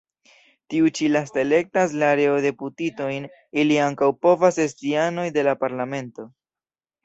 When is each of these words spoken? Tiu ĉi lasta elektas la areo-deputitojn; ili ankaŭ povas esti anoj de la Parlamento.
Tiu 0.73 0.87
ĉi 0.99 1.09
lasta 1.15 1.39
elektas 1.41 1.93
la 2.05 2.09
areo-deputitojn; 2.15 3.29
ili 3.65 3.79
ankaŭ 3.91 4.11
povas 4.27 4.61
esti 4.67 4.99
anoj 5.07 5.31
de 5.41 5.49
la 5.53 5.59
Parlamento. 5.65 6.31